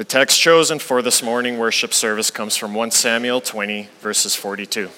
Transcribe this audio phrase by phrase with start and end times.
[0.00, 4.88] The text chosen for this morning worship service comes from 1 Samuel 20, verses 42.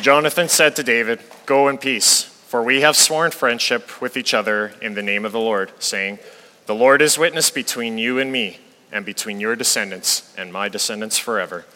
[0.00, 4.72] Jonathan said to David, Go in peace, for we have sworn friendship with each other
[4.80, 6.20] in the name of the Lord, saying,
[6.64, 11.18] The Lord is witness between you and me, and between your descendants and my descendants
[11.18, 11.66] forever.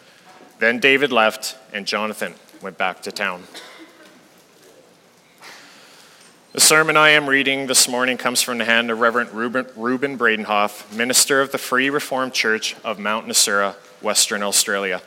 [0.57, 2.33] Then David left, and Jonathan
[2.63, 3.43] went back to town.
[6.53, 10.19] The sermon I am reading this morning comes from the hand of Reverend Reuben, Reuben
[10.19, 15.01] Bredenhof, minister of the Free Reformed Church of Mount Nasura, Western Australia.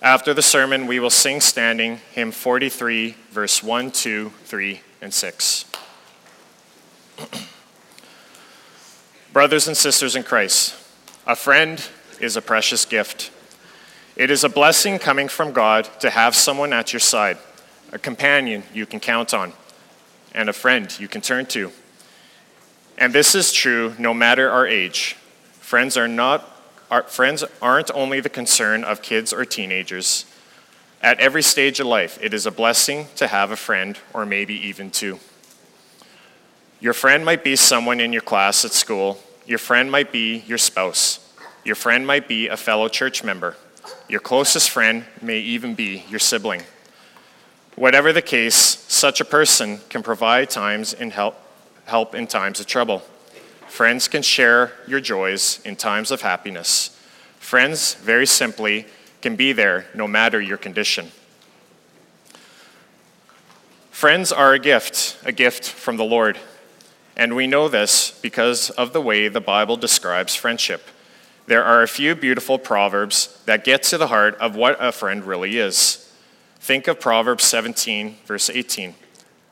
[0.00, 5.64] After the sermon, we will sing standing hymn 43, verse 1, 2, 3, and 6.
[9.32, 10.76] Brothers and sisters in Christ,
[11.26, 11.84] a friend
[12.20, 13.32] is a precious gift.
[14.14, 17.38] It is a blessing coming from God to have someone at your side,
[17.90, 19.52] a companion you can count on
[20.34, 21.70] and a friend you can turn to.
[22.98, 25.16] And this is true no matter our age.
[25.60, 26.50] Friends are not
[26.90, 30.26] our friends aren't only the concern of kids or teenagers.
[31.02, 34.54] At every stage of life, it is a blessing to have a friend or maybe
[34.54, 35.18] even two.
[36.80, 39.18] Your friend might be someone in your class at school.
[39.46, 41.34] Your friend might be your spouse.
[41.64, 43.56] Your friend might be a fellow church member.
[44.08, 46.62] Your closest friend may even be your sibling.
[47.76, 51.36] Whatever the case, such a person can provide times in help,
[51.86, 53.02] help in times of trouble.
[53.66, 56.96] Friends can share your joys in times of happiness.
[57.40, 58.86] Friends, very simply,
[59.20, 61.10] can be there no matter your condition.
[63.90, 66.38] Friends are a gift, a gift from the Lord.
[67.16, 70.82] And we know this because of the way the Bible describes friendship.
[71.46, 75.24] There are a few beautiful proverbs that get to the heart of what a friend
[75.24, 76.12] really is.
[76.64, 78.94] Think of Proverbs 17, verse 18.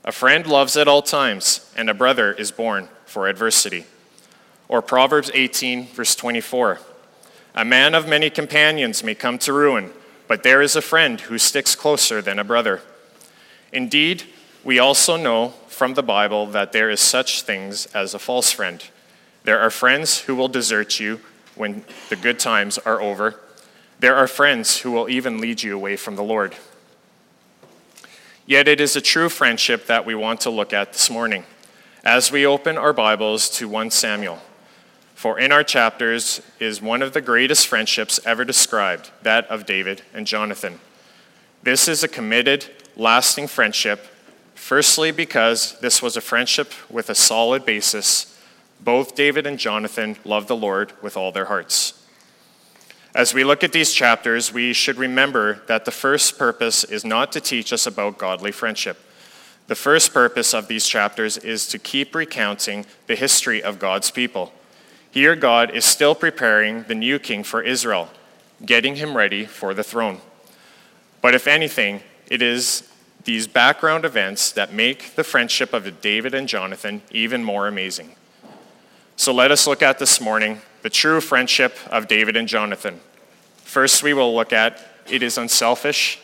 [0.02, 3.84] A friend loves at all times, and a brother is born for adversity.
[4.66, 6.78] Or Proverbs 18, verse 24.
[7.54, 9.90] A man of many companions may come to ruin,
[10.26, 12.80] but there is a friend who sticks closer than a brother.
[13.74, 14.22] Indeed,
[14.64, 18.82] we also know from the Bible that there is such things as a false friend.
[19.44, 21.20] There are friends who will desert you
[21.56, 23.38] when the good times are over.
[23.98, 26.56] There are friends who will even lead you away from the Lord.
[28.44, 31.44] Yet it is a true friendship that we want to look at this morning
[32.02, 34.40] as we open our Bibles to 1 Samuel.
[35.14, 40.02] For in our chapters is one of the greatest friendships ever described, that of David
[40.12, 40.80] and Jonathan.
[41.62, 44.08] This is a committed, lasting friendship,
[44.56, 48.36] firstly, because this was a friendship with a solid basis.
[48.80, 52.01] Both David and Jonathan loved the Lord with all their hearts.
[53.14, 57.30] As we look at these chapters, we should remember that the first purpose is not
[57.32, 58.98] to teach us about godly friendship.
[59.66, 64.52] The first purpose of these chapters is to keep recounting the history of God's people.
[65.10, 68.08] Here, God is still preparing the new king for Israel,
[68.64, 70.20] getting him ready for the throne.
[71.20, 72.88] But if anything, it is
[73.24, 78.16] these background events that make the friendship of David and Jonathan even more amazing.
[79.16, 83.00] So let us look at this morning the true friendship of David and Jonathan.
[83.64, 86.20] First, we will look at it is unselfish.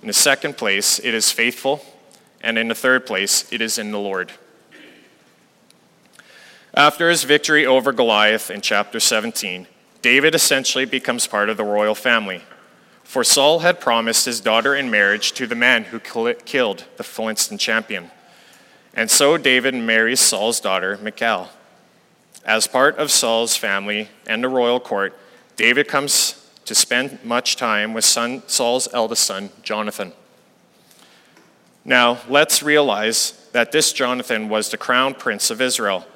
[0.00, 1.84] In the second place, it is faithful.
[2.40, 4.32] And in the third place, it is in the Lord.
[6.74, 9.66] After his victory over Goliath in chapter 17,
[10.02, 12.42] David essentially becomes part of the royal family.
[13.04, 17.58] For Saul had promised his daughter in marriage to the man who killed the Philistine
[17.58, 18.10] champion.
[18.92, 21.48] And so David marries Saul's daughter, Michal.
[22.42, 25.18] As part of Saul's family and the royal court,
[25.56, 30.12] David comes to spend much time with son, Saul's eldest son, Jonathan.
[31.84, 36.06] Now, let's realize that this Jonathan was the crown prince of Israel.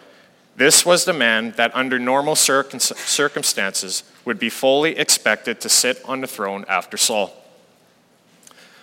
[0.56, 6.20] This was the man that, under normal circumstances, would be fully expected to sit on
[6.20, 7.32] the throne after Saul.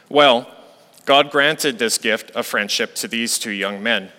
[0.07, 0.49] Well,
[1.05, 4.11] God granted this gift of friendship to these two young men.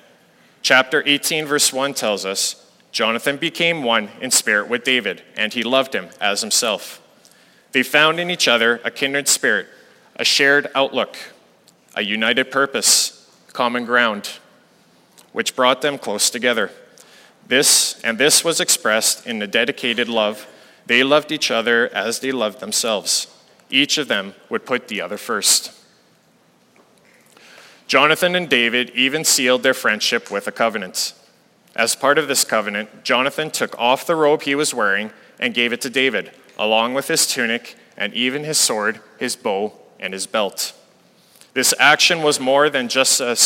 [0.61, 2.66] Chapter 18, verse 1 tells us
[2.97, 7.03] Jonathan became one in spirit with David, and he loved him as himself.
[7.73, 9.67] They found in each other a kindred spirit,
[10.15, 11.15] a shared outlook,
[11.95, 14.39] a united purpose, common ground,
[15.33, 16.71] which brought them close together.
[17.47, 20.47] This and this was expressed in the dedicated love.
[20.87, 23.27] They loved each other as they loved themselves.
[23.69, 25.71] Each of them would put the other first.
[27.89, 31.13] Jonathan and David even sealed their friendship with a covenant.
[31.77, 35.75] As part of this covenant, Jonathan took off the robe he was wearing and gave
[35.75, 40.27] it to David, along with his tunic and even his sword, his bow, and his
[40.27, 40.73] belt.
[41.53, 43.37] This action was more than just a,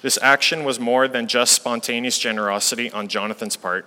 [0.00, 3.86] This action was more than just spontaneous generosity on Jonathan's part.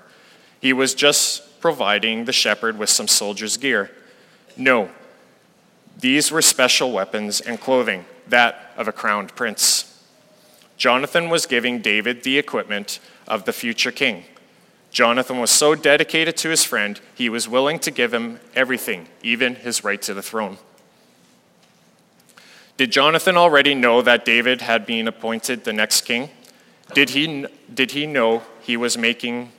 [0.61, 3.89] He was just providing the shepherd with some soldier's gear.
[4.55, 4.89] No,
[5.99, 9.92] these were special weapons and clothing, that of a crowned prince.
[10.83, 14.25] Jonathan was giving David the equipment of the future king.
[14.91, 19.55] Jonathan was so dedicated to his friend, he was willing to give him everything, even
[19.55, 20.57] his right to the throne.
[22.75, 26.29] Did Jonathan already know that David had been appointed the next king?
[26.93, 29.53] Did he, did he know he was making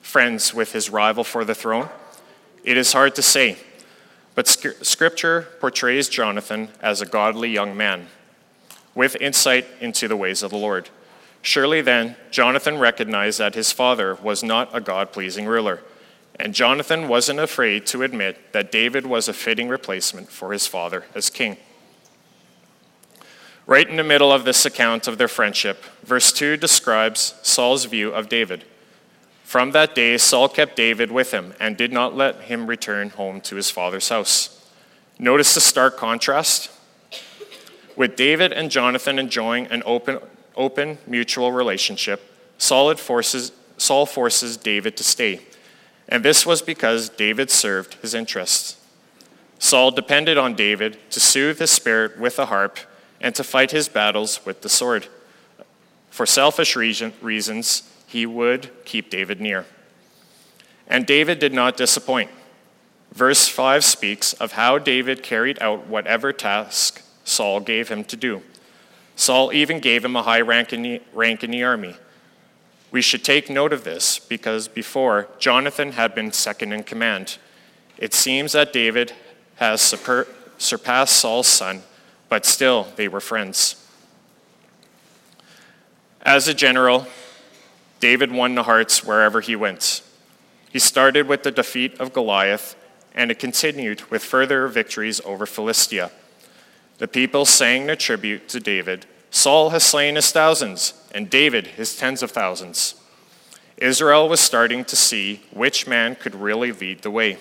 [0.00, 1.88] friends with his rival for the throne?
[2.62, 3.58] It is hard to say,
[4.36, 8.06] but scripture portrays Jonathan as a godly young man
[8.94, 10.90] with insight into the ways of the Lord.
[11.42, 15.82] Surely then, Jonathan recognized that his father was not a God pleasing ruler,
[16.36, 21.04] and Jonathan wasn't afraid to admit that David was a fitting replacement for his father
[21.14, 21.56] as king.
[23.66, 28.10] Right in the middle of this account of their friendship, verse 2 describes Saul's view
[28.12, 28.64] of David.
[29.44, 33.40] From that day, Saul kept David with him and did not let him return home
[33.42, 34.70] to his father's house.
[35.18, 36.70] Notice the stark contrast.
[37.98, 40.20] With David and Jonathan enjoying an open,
[40.54, 45.40] open mutual relationship, Saul forces, Saul forces David to stay.
[46.08, 48.76] And this was because David served his interests.
[49.58, 52.78] Saul depended on David to soothe his spirit with a harp
[53.20, 55.08] and to fight his battles with the sword.
[56.08, 59.66] For selfish reasons, he would keep David near.
[60.86, 62.30] And David did not disappoint.
[63.12, 68.42] Verse 5 speaks of how David carried out whatever task Saul gave him to do.
[69.16, 71.96] Saul even gave him a high rank in the, rank in the army.
[72.90, 77.38] We should take note of this because before, Jonathan had been second in command.
[77.98, 79.12] It seems that David
[79.56, 79.82] has
[80.58, 81.82] surpassed Saul's son
[82.28, 83.76] but still they were friends.
[86.22, 87.06] As a general,
[88.00, 90.02] David won the hearts wherever he went.
[90.70, 92.76] He started with the defeat of Goliath,
[93.14, 96.10] and it continued with further victories over Philistia.
[96.98, 101.96] The people sang their tribute to David Saul has slain his thousands, and David his
[101.96, 102.94] tens of thousands.
[103.76, 107.38] Israel was starting to see which man could really lead the way.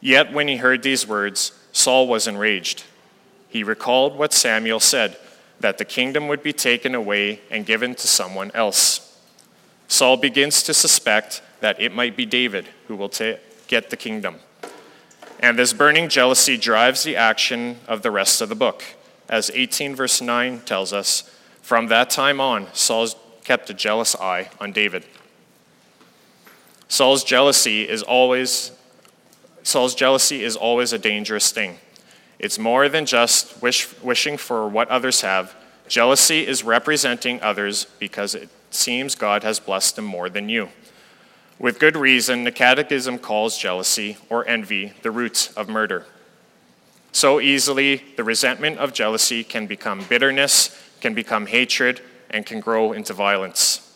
[0.00, 2.84] Yet when he heard these words, Saul was enraged.
[3.48, 5.16] He recalled what Samuel said
[5.58, 9.18] that the kingdom would be taken away and given to someone else.
[9.88, 14.36] Saul begins to suspect that it might be David who will ta- get the kingdom.
[15.40, 18.84] And this burning jealousy drives the action of the rest of the book.
[19.28, 23.08] As 18 verse 9 tells us, from that time on, Saul
[23.42, 25.04] kept a jealous eye on David.
[26.88, 28.72] Saul's jealousy is always
[29.62, 31.78] Saul's jealousy is always a dangerous thing.
[32.38, 35.54] It's more than just wish, wishing for what others have.
[35.86, 40.70] Jealousy is representing others because it seems God has blessed them more than you.
[41.60, 46.06] With good reason, the Catechism calls jealousy or envy the root of murder.
[47.12, 52.92] So easily, the resentment of jealousy can become bitterness, can become hatred, and can grow
[52.94, 53.94] into violence.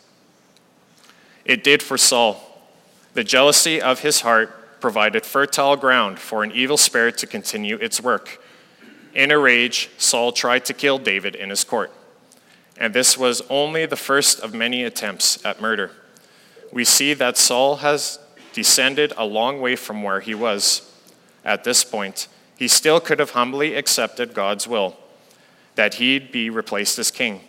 [1.46, 2.36] It did for Saul.
[3.14, 7.98] The jealousy of his heart provided fertile ground for an evil spirit to continue its
[7.98, 8.44] work.
[9.14, 11.90] In a rage, Saul tried to kill David in his court.
[12.76, 15.92] And this was only the first of many attempts at murder.
[16.74, 18.18] We see that Saul has
[18.52, 20.92] descended a long way from where he was.
[21.44, 22.26] At this point,
[22.58, 24.96] he still could have humbly accepted God's will
[25.76, 27.42] that he'd be replaced as king.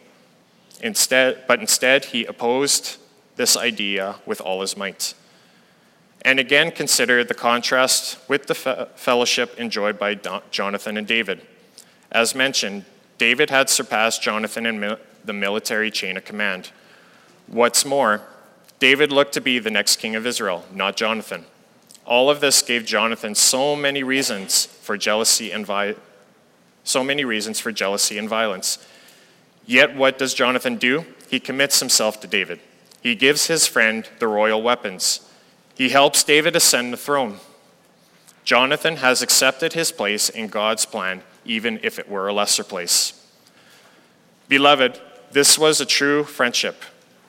[0.79, 2.97] Instead, but instead, he opposed
[3.35, 5.15] this idea with all his might.
[6.21, 10.19] And again, consider the contrast with the fellowship enjoyed by
[10.51, 11.41] Jonathan and David.
[12.11, 12.85] As mentioned,
[13.17, 16.69] David had surpassed Jonathan in the military chain of command.
[17.47, 18.21] What's more,
[18.79, 21.45] David looked to be the next king of Israel, not Jonathan.
[22.05, 25.95] All of this gave Jonathan so many reasons for jealousy and vi-
[26.83, 28.77] so many reasons for jealousy and violence.
[29.65, 31.05] Yet what does Jonathan do?
[31.29, 32.59] He commits himself to David.
[33.01, 35.27] He gives his friend the royal weapons.
[35.75, 37.39] He helps David ascend the throne.
[38.43, 43.13] Jonathan has accepted his place in God's plan, even if it were a lesser place.
[44.47, 45.01] Beloved,
[45.31, 46.83] this was a true friendship.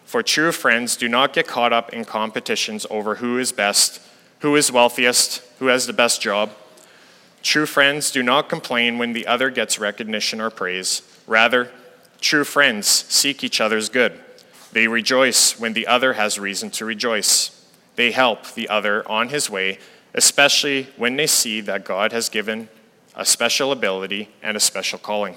[0.06, 4.00] For true friends do not get caught up in competitions over who is best,
[4.38, 6.52] who is wealthiest, who has the best job.
[7.42, 11.02] True friends do not complain when the other gets recognition or praise.
[11.26, 11.72] Rather,
[12.20, 14.20] true friends seek each other's good.
[14.70, 17.66] They rejoice when the other has reason to rejoice.
[17.96, 19.80] They help the other on his way,
[20.14, 22.68] especially when they see that God has given
[23.16, 25.36] a special ability and a special calling.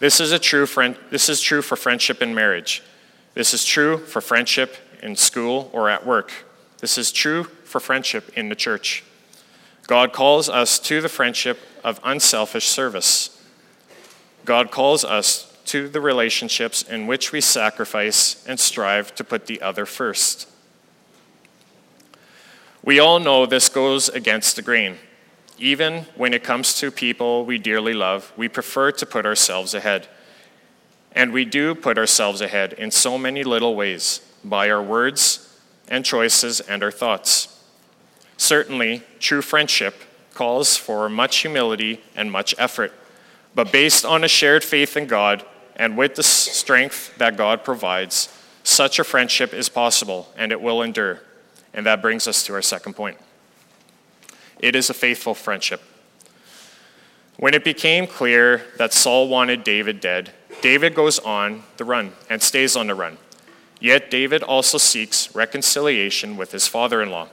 [0.00, 2.82] This is, a true friend, this is true for friendship in marriage.
[3.34, 6.32] This is true for friendship in school or at work.
[6.78, 9.04] This is true for friendship in the church.
[9.86, 13.42] God calls us to the friendship of unselfish service.
[14.44, 19.60] God calls us to the relationships in which we sacrifice and strive to put the
[19.60, 20.48] other first.
[22.82, 24.96] We all know this goes against the grain.
[25.60, 30.08] Even when it comes to people we dearly love, we prefer to put ourselves ahead.
[31.12, 35.54] And we do put ourselves ahead in so many little ways by our words
[35.86, 37.62] and choices and our thoughts.
[38.38, 39.94] Certainly, true friendship
[40.32, 42.94] calls for much humility and much effort,
[43.54, 45.44] but based on a shared faith in God
[45.76, 50.80] and with the strength that God provides, such a friendship is possible and it will
[50.80, 51.20] endure.
[51.74, 53.18] And that brings us to our second point.
[54.60, 55.82] It is a faithful friendship.
[57.36, 62.42] When it became clear that Saul wanted David dead, David goes on the run and
[62.42, 63.16] stays on the run.
[63.80, 67.28] Yet David also seeks reconciliation with his father in law.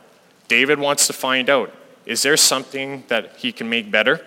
[0.48, 1.74] David wants to find out
[2.06, 4.26] is there something that he can make better?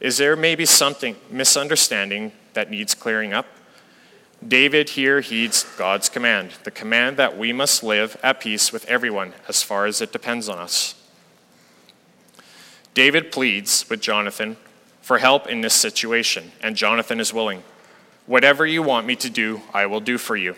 [0.00, 3.46] Is there maybe something, misunderstanding that needs clearing up?
[4.46, 9.34] David here heeds God's command, the command that we must live at peace with everyone
[9.46, 10.96] as far as it depends on us.
[12.94, 14.56] David pleads with Jonathan
[15.00, 17.62] for help in this situation, and Jonathan is willing.
[18.26, 20.56] Whatever you want me to do, I will do for you.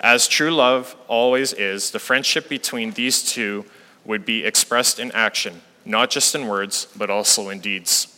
[0.00, 3.64] As true love always is, the friendship between these two
[4.04, 8.12] would be expressed in action, not just in words, but also in deeds.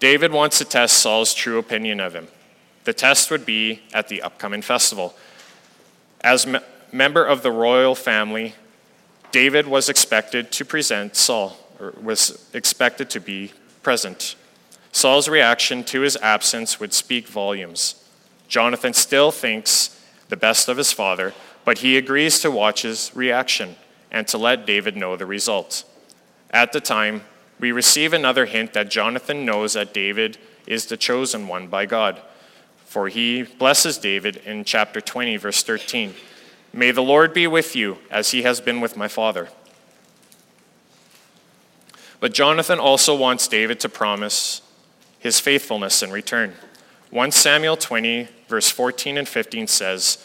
[0.00, 2.28] David wants to test Saul's true opinion of him.
[2.84, 5.14] The test would be at the upcoming festival.
[6.20, 6.60] As me-
[6.92, 8.54] member of the royal family,
[9.32, 13.52] David was expected to present Saul, or was expected to be
[13.82, 14.36] present.
[14.92, 18.02] Saul's reaction to his absence would speak volumes.
[18.48, 23.76] Jonathan still thinks the best of his father, but he agrees to watch his reaction
[24.10, 25.84] and to let David know the result.
[26.50, 27.22] At the time,
[27.58, 32.20] we receive another hint that Jonathan knows that David is the chosen one by God,
[32.84, 36.14] for he blesses David in chapter 20, verse 13.
[36.76, 39.48] May the Lord be with you as he has been with my father.
[42.20, 44.60] But Jonathan also wants David to promise
[45.18, 46.52] his faithfulness in return.
[47.08, 50.18] 1 Samuel 20, verse 14 and 15 says,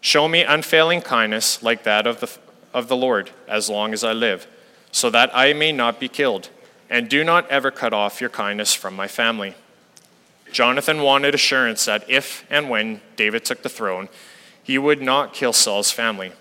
[0.00, 2.36] Show me unfailing kindness like that of the,
[2.74, 4.48] of the Lord as long as I live,
[4.90, 6.48] so that I may not be killed,
[6.90, 9.54] and do not ever cut off your kindness from my family.
[10.50, 14.08] Jonathan wanted assurance that if and when David took the throne,
[14.62, 16.32] he would not kill Saul's family.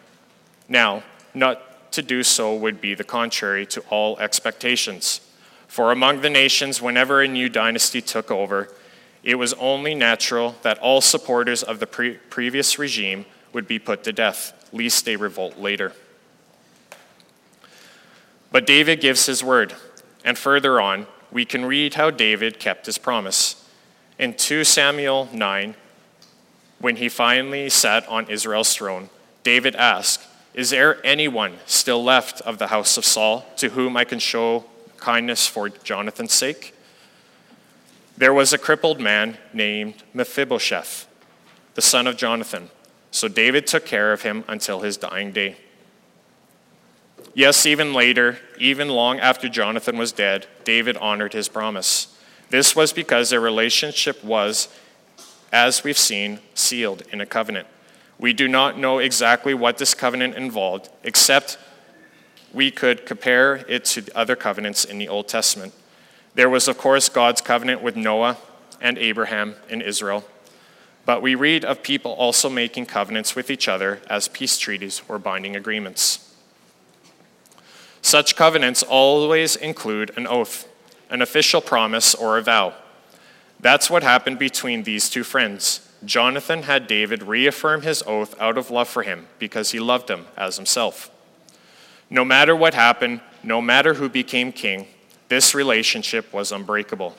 [0.68, 5.22] Now, not to do so would be the contrary to all expectations.
[5.68, 8.70] For among the nations, whenever a new dynasty took over,
[9.24, 14.04] it was only natural that all supporters of the pre- previous regime would be put
[14.04, 15.94] to death, lest they revolt later.
[18.52, 19.74] But David gives his word,
[20.26, 23.70] and further on, we can read how David kept his promise.
[24.20, 25.76] In 2 Samuel 9,
[26.82, 29.10] when he finally sat on Israel's throne,
[29.44, 34.04] David asked, Is there anyone still left of the house of Saul to whom I
[34.04, 34.66] can show
[34.98, 36.76] kindness for Jonathan's sake?
[38.18, 41.08] There was a crippled man named Mephibosheth,
[41.76, 42.70] the son of Jonathan.
[43.10, 45.58] So David took care of him until his dying day.
[47.34, 52.16] Yes, even later, even long after Jonathan was dead, David honored his promise.
[52.50, 54.68] This was because their relationship was,
[55.52, 57.68] as we've seen, sealed in a covenant.
[58.18, 61.58] We do not know exactly what this covenant involved, except
[62.54, 65.74] we could compare it to other covenants in the Old Testament.
[66.36, 68.38] There was, of course, God's covenant with Noah
[68.80, 70.24] and Abraham in Israel.
[71.06, 75.18] But we read of people also making covenants with each other as peace treaties or
[75.18, 76.34] binding agreements.
[78.02, 80.68] Such covenants always include an oath,
[81.10, 82.74] an official promise, or a vow.
[83.62, 85.88] That's what happened between these two friends.
[86.04, 90.26] Jonathan had David reaffirm his oath out of love for him because he loved him
[90.36, 91.12] as himself.
[92.10, 94.88] No matter what happened, no matter who became king,
[95.30, 97.16] this relationship was unbreakable.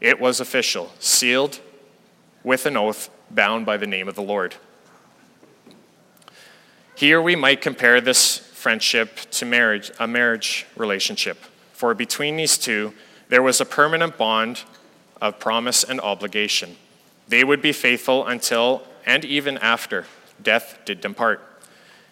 [0.00, 1.60] It was official, sealed
[2.42, 4.56] with an oath, bound by the name of the Lord.
[6.94, 11.38] Here we might compare this friendship to marriage, a marriage relationship.
[11.72, 12.94] For between these two,
[13.28, 14.62] there was a permanent bond
[15.22, 16.76] of promise and obligation.
[17.28, 20.04] They would be faithful until and even after
[20.42, 21.40] death did them part.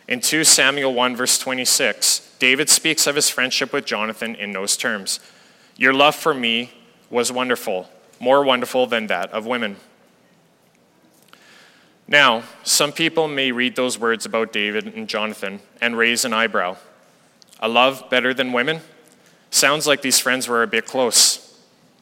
[0.09, 4.77] In 2 Samuel 1, verse 26, David speaks of his friendship with Jonathan in those
[4.77, 5.21] terms.
[5.77, 6.73] Your love for me
[7.11, 7.89] was wonderful.
[8.23, 9.77] more wonderful than that of women.
[12.07, 16.77] Now, some people may read those words about David and Jonathan and raise an eyebrow.
[17.61, 18.81] A love better than women?
[19.51, 21.40] Sounds like these friends were a bit close.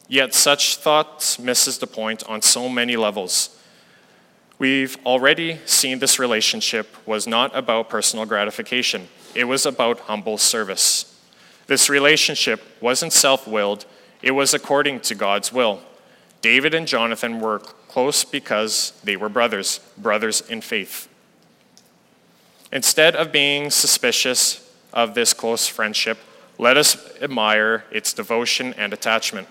[0.09, 3.55] Yet such thoughts misses the point on so many levels.
[4.57, 9.07] We've already seen this relationship was not about personal gratification.
[9.35, 11.15] It was about humble service.
[11.67, 13.85] This relationship wasn't self-willed,
[14.23, 15.79] it was according to God's will.
[16.41, 21.07] David and Jonathan were close because they were brothers, brothers in faith.
[22.71, 26.17] Instead of being suspicious of this close friendship,
[26.57, 29.47] let us admire its devotion and attachment.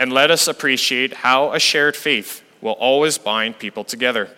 [0.00, 4.30] And let us appreciate how a shared faith will always bind people together.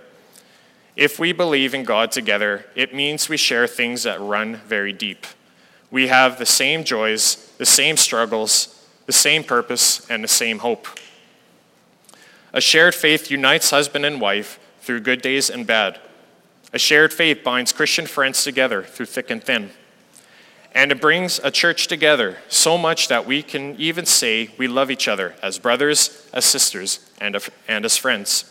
[0.96, 5.24] If we believe in God together, it means we share things that run very deep.
[5.88, 10.88] We have the same joys, the same struggles, the same purpose, and the same hope.
[12.52, 16.00] A shared faith unites husband and wife through good days and bad.
[16.72, 19.70] A shared faith binds Christian friends together through thick and thin.
[20.74, 24.90] And it brings a church together so much that we can even say we love
[24.90, 27.36] each other as brothers, as sisters, and,
[27.68, 28.50] and as friends.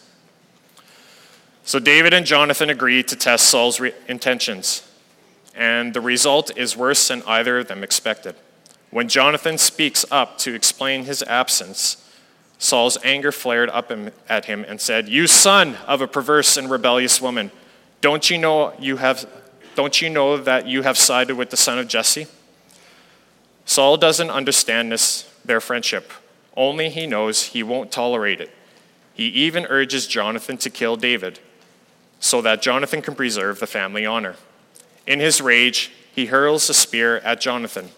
[1.63, 4.87] So David and Jonathan agree to test Saul's re- intentions,
[5.55, 8.35] and the result is worse than either of them expected.
[8.91, 12.07] When Jonathan speaks up to explain his absence,
[12.57, 13.91] Saul's anger flared up
[14.29, 17.51] at him and said, You son of a perverse and rebellious woman,
[18.01, 19.25] don't you know you have
[19.75, 22.27] don't you know that you have sided with the son of Jesse?
[23.65, 26.11] Saul doesn't understand this their friendship.
[26.55, 28.51] Only he knows he won't tolerate it.
[29.13, 31.39] He even urges Jonathan to kill David
[32.19, 34.35] so that Jonathan can preserve the family honor.
[35.07, 37.89] In his rage, he hurls a spear at Jonathan.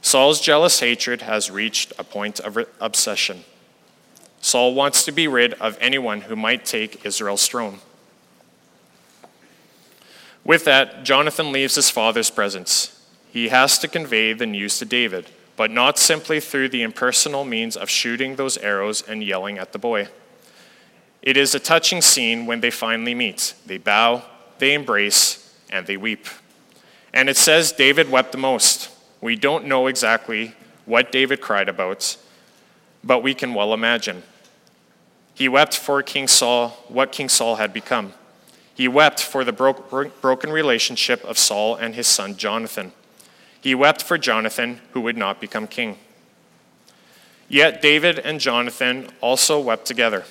[0.00, 3.44] Saul's jealous hatred has reached a point of obsession.
[4.40, 7.78] Saul wants to be rid of anyone who might take Israel's throne.
[10.44, 13.00] With that, Jonathan leaves his father's presence.
[13.30, 17.76] He has to convey the news to David, but not simply through the impersonal means
[17.76, 20.08] of shooting those arrows and yelling at the boy.
[21.22, 23.54] It is a touching scene when they finally meet.
[23.64, 24.24] They bow,
[24.58, 26.26] they embrace, and they weep.
[27.14, 28.90] And it says David wept the most.
[29.20, 30.54] We don't know exactly
[30.84, 32.16] what David cried about,
[33.02, 34.22] but we can well imagine.
[35.34, 38.12] He wept for King Saul, what King Saul had become.
[38.74, 42.92] He wept for the bro- broken relationship of Saul and his son Jonathan.
[43.60, 45.98] He wept for Jonathan, who would not become king.
[47.48, 50.24] Yet David and Jonathan also wept together.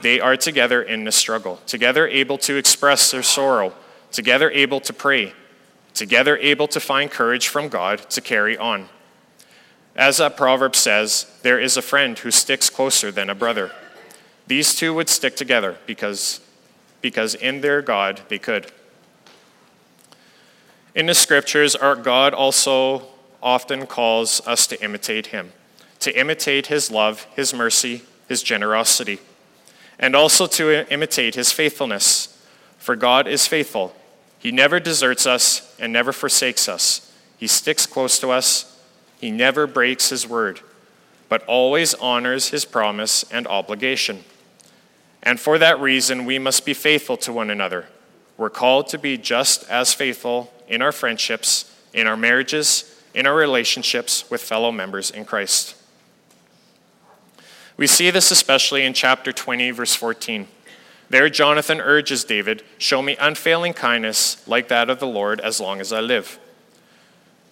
[0.00, 3.72] They are together in the struggle, together able to express their sorrow,
[4.12, 5.32] together able to pray,
[5.94, 8.88] together able to find courage from God to carry on.
[9.96, 13.72] As that proverb says, there is a friend who sticks closer than a brother.
[14.46, 16.40] These two would stick together because,
[17.00, 18.72] because in their God they could.
[20.94, 23.06] In the scriptures, our God also
[23.42, 25.52] often calls us to imitate him,
[26.00, 29.20] to imitate his love, his mercy, his generosity,
[29.98, 32.44] and also to imitate his faithfulness.
[32.78, 33.94] For God is faithful.
[34.38, 37.12] He never deserts us and never forsakes us.
[37.36, 38.80] He sticks close to us.
[39.20, 40.60] He never breaks his word,
[41.28, 44.24] but always honors his promise and obligation.
[45.22, 47.86] And for that reason, we must be faithful to one another.
[48.36, 53.34] We're called to be just as faithful in our friendships, in our marriages, in our
[53.34, 55.74] relationships with fellow members in Christ.
[57.76, 60.46] We see this especially in chapter 20, verse 14.
[61.10, 65.80] There, Jonathan urges David, Show me unfailing kindness like that of the Lord as long
[65.80, 66.38] as I live.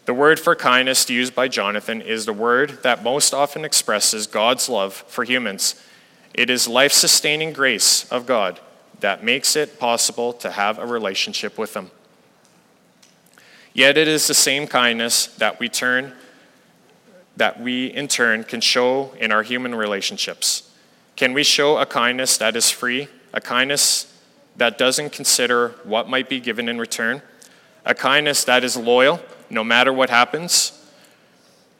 [0.04, 4.68] The word for kindness used by Jonathan is the word that most often expresses God's
[4.68, 5.74] love for humans
[6.34, 8.60] it is life sustaining grace of God
[9.00, 11.90] that makes it possible to have a relationship with Him.
[13.72, 16.14] Yet it is the same kindness that we turn
[17.36, 20.70] that we in turn can show in our human relationships.
[21.16, 24.12] Can we show a kindness that is free, a kindness
[24.56, 27.22] that doesn't consider what might be given in return,
[27.84, 30.72] a kindness that is loyal no matter what happens?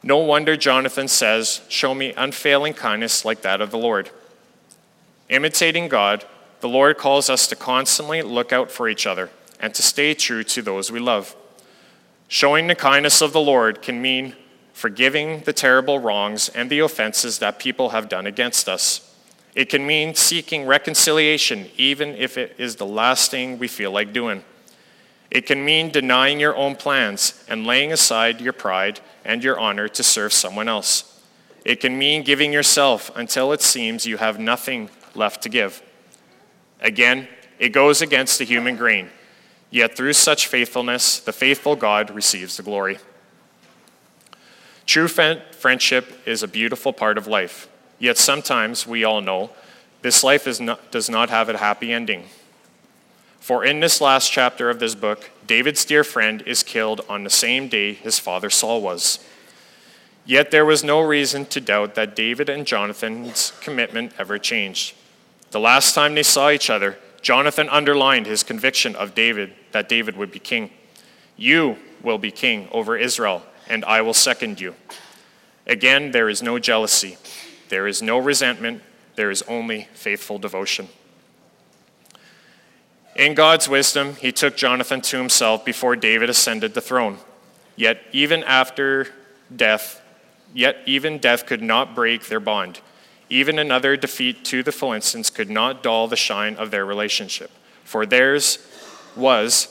[0.03, 4.11] No wonder Jonathan says, Show me unfailing kindness like that of the Lord.
[5.29, 6.25] Imitating God,
[6.61, 10.43] the Lord calls us to constantly look out for each other and to stay true
[10.43, 11.35] to those we love.
[12.27, 14.35] Showing the kindness of the Lord can mean
[14.73, 19.15] forgiving the terrible wrongs and the offenses that people have done against us.
[19.55, 24.13] It can mean seeking reconciliation, even if it is the last thing we feel like
[24.13, 24.43] doing.
[25.31, 29.87] It can mean denying your own plans and laying aside your pride and your honor
[29.89, 31.21] to serve someone else.
[31.65, 35.81] It can mean giving yourself until it seems you have nothing left to give.
[36.79, 37.27] Again,
[37.59, 39.09] it goes against the human grain.
[39.69, 42.99] Yet through such faithfulness, the faithful God receives the glory.
[44.85, 47.67] True friendship is a beautiful part of life.
[47.99, 49.49] Yet sometimes, we all know,
[50.01, 52.25] this life not, does not have a happy ending.
[53.39, 57.29] For in this last chapter of this book, David's dear friend is killed on the
[57.29, 59.19] same day his father Saul was.
[60.25, 64.93] Yet there was no reason to doubt that David and Jonathan's commitment ever changed.
[65.51, 70.17] The last time they saw each other, Jonathan underlined his conviction of David that David
[70.17, 70.71] would be king.
[71.35, 74.75] You will be king over Israel, and I will second you.
[75.65, 77.17] Again, there is no jealousy,
[77.69, 78.81] there is no resentment,
[79.15, 80.87] there is only faithful devotion.
[83.15, 87.17] In God's wisdom, he took Jonathan to himself before David ascended the throne.
[87.75, 89.07] Yet even after
[89.53, 90.01] death,
[90.53, 92.79] yet even death could not break their bond.
[93.29, 97.51] Even another defeat to the Philistines could not dull the shine of their relationship,
[97.83, 98.59] for theirs
[99.15, 99.67] was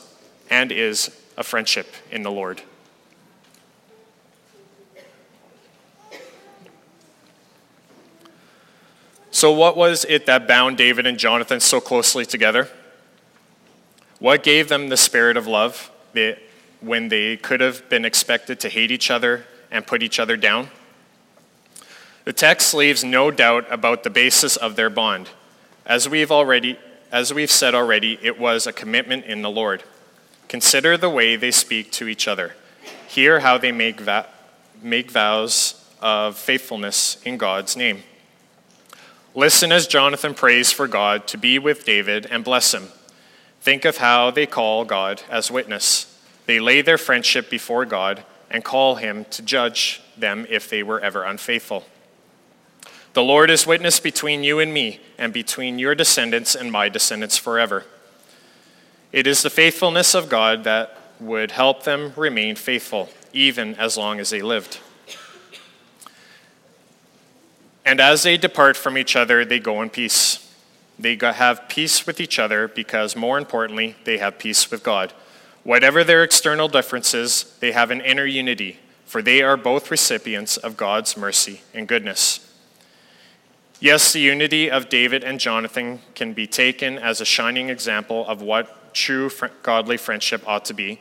[0.51, 2.62] and is a friendship in the Lord.
[9.31, 12.71] So, what was it that bound David and Jonathan so closely together?
[14.19, 15.90] What gave them the spirit of love
[16.81, 20.71] when they could have been expected to hate each other and put each other down?
[22.27, 25.31] The text leaves no doubt about the basis of their bond.
[25.87, 26.77] As we've already
[27.12, 29.85] as we've said already, it was a commitment in the Lord.
[30.49, 32.55] Consider the way they speak to each other.
[33.09, 34.27] Hear how they make, va-
[34.83, 38.03] make vows of faithfulness in God's name.
[39.35, 42.89] Listen as Jonathan prays for God to be with David and bless him.
[43.61, 46.21] Think of how they call God as witness.
[46.47, 51.01] They lay their friendship before God and call him to judge them if they were
[51.01, 51.85] ever unfaithful.
[53.16, 57.38] The Lord is witness between you and me, and between your descendants and my descendants
[57.38, 57.87] forever.
[59.11, 64.20] It is the faithfulness of God that would help them remain faithful, even as long
[64.20, 64.81] as they lived.
[67.87, 70.55] And as they depart from each other, they go in peace.
[70.98, 75.14] They have peace with each other because, more importantly, they have peace with God.
[75.64, 80.76] Whatever their external differences, they have an inner unity, for they are both recipients of
[80.76, 82.42] God's mercy and goodness.
[83.79, 88.41] Yes, the unity of David and Jonathan can be taken as a shining example of
[88.41, 89.31] what true
[89.62, 91.01] godly friendship ought to be,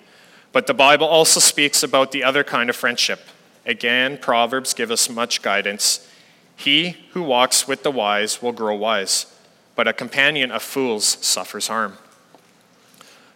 [0.52, 3.22] but the Bible also speaks about the other kind of friendship.
[3.66, 6.08] Again, Proverbs give us much guidance.
[6.56, 9.28] He who walks with the wise will grow wise
[9.76, 11.98] but a companion of fools suffers harm.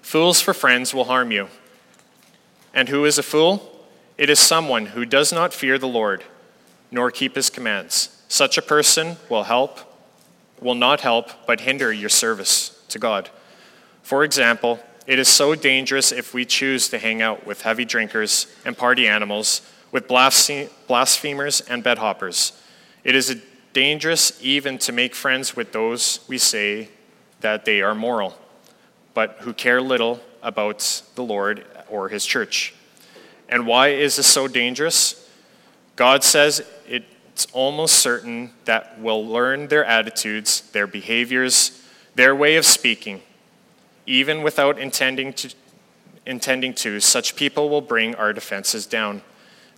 [0.01, 1.49] Fools for friends will harm you.
[2.73, 3.85] And who is a fool?
[4.17, 6.23] It is someone who does not fear the Lord,
[6.91, 8.18] nor keep his commands.
[8.29, 9.79] Such a person will help,
[10.61, 13.29] will not help, but hinder your service to God.
[14.03, 18.47] For example, it is so dangerous if we choose to hang out with heavy drinkers
[18.63, 19.61] and party animals,
[19.91, 22.53] with blasphemers and bedhoppers.
[23.03, 23.35] It is
[23.73, 26.89] dangerous even to make friends with those we say
[27.41, 28.37] that they are moral,
[29.15, 32.75] but who care little about the Lord or his church.
[33.47, 35.27] And why is this so dangerous?
[35.95, 36.61] God says
[37.39, 41.81] it's almost certain that we'll learn their attitudes, their behaviors,
[42.13, 43.21] their way of speaking.
[44.05, 45.53] Even without intending to,
[46.25, 49.21] intending to, such people will bring our defenses down.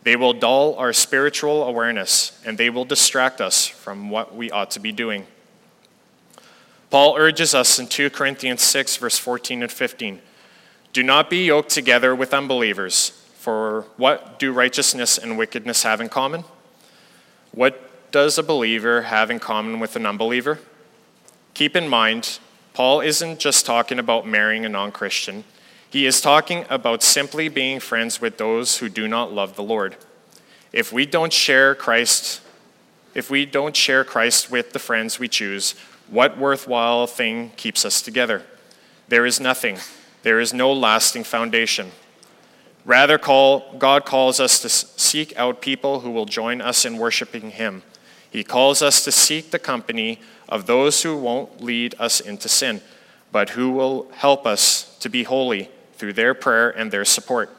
[0.02, 4.72] They will dull our spiritual awareness and they will distract us from what we ought
[4.72, 5.28] to be doing.
[6.90, 10.20] Paul urges us in 2 Corinthians 6, verse 14 and 15
[10.94, 16.10] Do not be yoked together with unbelievers, for what do righteousness and wickedness have in
[16.10, 16.44] common?
[17.52, 20.60] What does a believer have in common with an unbeliever?
[21.54, 22.40] Keep in mind,
[22.74, 25.44] Paul isn't just talking about marrying a non Christian.
[25.90, 29.98] He is talking about simply being friends with those who do not love the Lord.
[30.72, 32.42] If we don't share Christ,
[33.14, 35.76] if we don't share Christ with the friends we choose,
[36.10, 38.44] what worthwhile thing keeps us together?
[39.10, 39.80] There is nothing.
[40.24, 41.92] There is no lasting foundation.
[42.84, 47.52] Rather, call, God calls us to seek out people who will join us in worshiping
[47.52, 47.84] Him.
[48.30, 52.82] He calls us to seek the company of those who won't lead us into sin,
[53.32, 57.50] but who will help us to be holy through their prayer and their support.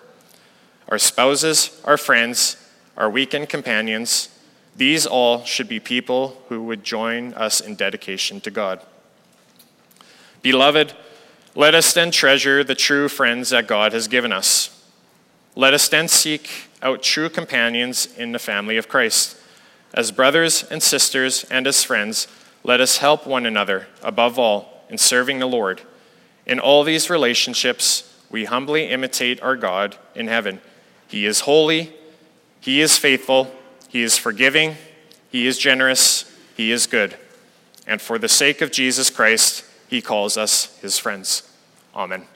[0.88, 2.56] Our spouses, our friends,
[2.96, 4.28] our weekend companions,
[4.74, 8.80] these all should be people who would join us in dedication to God.
[10.40, 10.94] Beloved,
[11.54, 14.81] let us then treasure the true friends that God has given us.
[15.54, 19.36] Let us then seek out true companions in the family of Christ.
[19.94, 22.26] As brothers and sisters and as friends,
[22.64, 25.82] let us help one another, above all, in serving the Lord.
[26.46, 30.60] In all these relationships, we humbly imitate our God in heaven.
[31.06, 31.92] He is holy,
[32.60, 33.54] He is faithful,
[33.88, 34.76] He is forgiving,
[35.30, 37.16] He is generous, He is good.
[37.86, 41.42] And for the sake of Jesus Christ, He calls us His friends.
[41.94, 42.26] Amen.